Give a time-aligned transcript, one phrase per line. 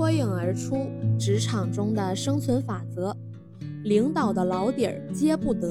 [0.00, 0.86] 脱颖而出，
[1.18, 3.14] 职场中的生存法则，
[3.84, 5.70] 领导的老底儿揭不得。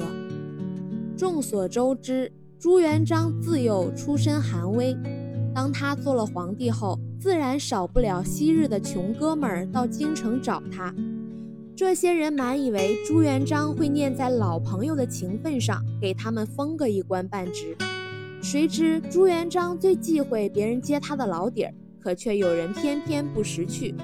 [1.16, 4.96] 众所周知，朱元璋自幼出身寒微，
[5.52, 10.94] 当他做了皇帝后，自然少不了昔日的穷哥们儿到京城找他。
[11.74, 17.76] 这些人满以为朱元璋会念在老朋友的情分上，给他们封个一官半职。
[18.40, 21.74] 谁知朱元璋最忌讳别人揭他的老底儿。
[22.02, 23.94] 可却有人偏偏不识趣，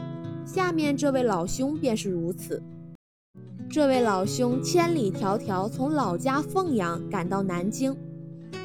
[0.56, 2.62] 下面这位老兄便是如此。
[3.68, 7.94] 这位老兄千里迢迢从老家凤阳赶到南京，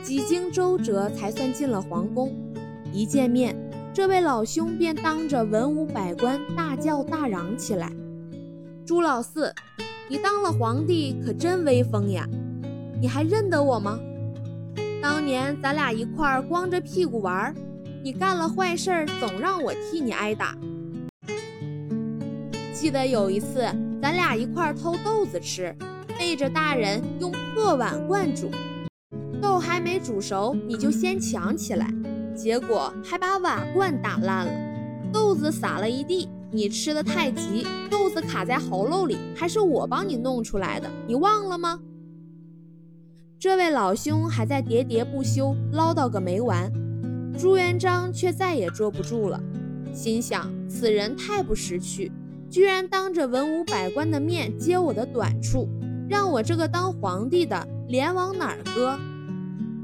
[0.02, 2.34] 几经周折才算进了皇宫。
[2.94, 3.54] 一见面，
[3.94, 7.92] 这位老兄便当着文武百官大叫大嚷起来
[8.88, 9.54] ：“朱老四，
[10.08, 12.26] 你当了皇帝可真威风呀！
[13.02, 14.00] 你还认得我吗？
[15.02, 17.54] 当年咱俩一块儿光着屁股玩。”
[18.02, 20.58] 你干了坏事儿，总让我替你挨打。
[22.82, 23.64] 记得有一次，
[24.02, 25.72] 咱俩一块儿偷豆子吃，
[26.18, 28.50] 背着大人用破碗罐煮，
[29.40, 31.88] 豆还没煮熟，你就先抢起来，
[32.36, 36.28] 结果还把瓦罐打烂了，豆子撒了一地。
[36.52, 41.80] 你吃的太急，豆子卡在喉咙里，还是我帮你弄出来的，你忘了吗？
[43.38, 46.74] 这位老兄还在喋喋不休，唠叨个没完。
[47.38, 49.40] 朱元璋却再也坐不住了，
[49.94, 52.12] 心想：此人太不识趣，
[52.52, 55.70] 居然当着文武百官的面揭我的短处，
[56.10, 59.00] 让我这个当皇帝的脸往哪儿搁？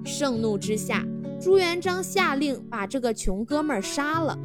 [0.04, 1.06] 盛怒之下，
[1.40, 4.38] 朱元璋下令把这个穷哥们儿杀了。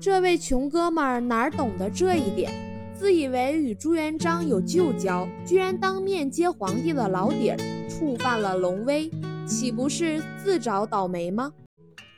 [0.00, 2.50] 这位穷哥们儿哪懂得这一点，
[2.94, 9.10] 自以为与朱元璋有旧交，居然当面揭皇帝的老底儿，触犯了龙威。
[9.46, 11.52] 岂不是自找倒霉吗？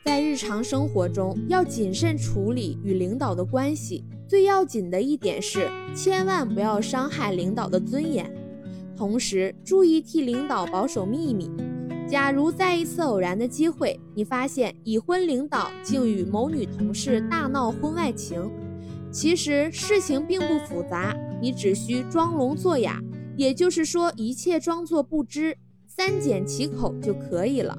[0.05, 4.05] 在日常生活中，要谨慎处理与领导的关系。
[4.27, 8.31] 最要紧的一点是，千万不要伤害领导的尊严，
[8.95, 11.49] 同时注意替领导保守秘密。
[12.07, 18.47] 假如在一次偶然的机会，你发现已婚领导竟与某女同事大闹婚外情，
[19.11, 23.01] 其实事情并不复杂，你只需装聋作哑，
[23.35, 25.57] 也就是说，一切装作不知。
[25.87, 27.75] 三缄其口就可以了。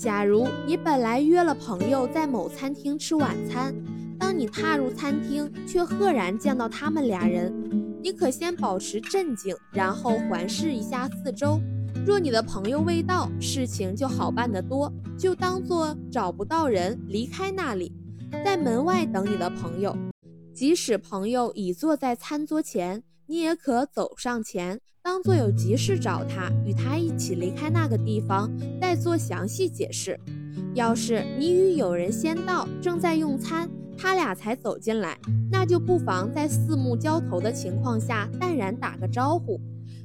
[0.00, 3.74] 假如你本来约了朋友在某餐厅吃晚餐，
[4.18, 7.52] 当你踏入餐厅，却赫然见到他们俩人，
[8.02, 11.60] 你可先保持镇静，然后环视一下四周。
[12.06, 17.92] 若你的朋友未到，事情就好办得多，就当做找不到人，离开那里，
[18.42, 19.94] 在门外等你的朋友。
[20.54, 23.02] 即使朋友已坐在餐桌前。
[23.30, 30.18] 你也可走上前，当做有急事找他，与他一起离开那个地方，再做详细解释。
[30.74, 35.16] 要是你与友人先到，正在用餐，他俩才走进来，
[35.48, 39.60] 那就不妨在四目交投的情况下淡然打个招呼，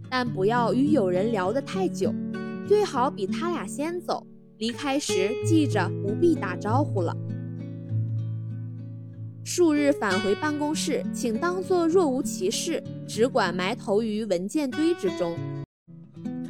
[0.07, 2.13] 但不要与友人聊得太久，
[2.67, 4.23] 最好比他俩先走。
[4.59, 7.17] 离开时记着不必打招呼了。
[9.47, 15.37] 数日返回办公室，请当作若无其事，只管埋头于文件堆之中。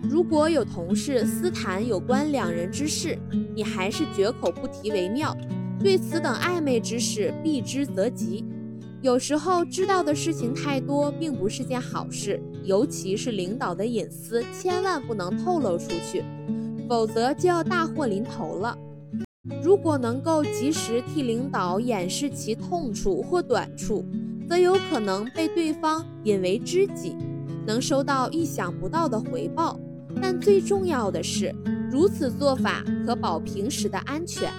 [0.01, 3.19] 如果有同事私谈有关两人之事，
[3.53, 5.35] 你还是绝口不提为妙。
[5.77, 8.45] 对此等暧昧之事，避之则吉。
[9.01, 16.23] 有时候知道的事情太多，并不是件好事，尤其是领导的隐私，千万不能透露出去，
[16.87, 18.77] 否则就要大祸临头了。
[19.61, 24.05] 如果能够及时替领导掩饰其痛处或短处，
[24.49, 27.15] 则有可能被对方引为知己，
[27.65, 29.79] 能收到意想不到的回报。
[30.21, 31.53] 但最重要的是，
[31.91, 34.51] 如此做法可保平时的安全。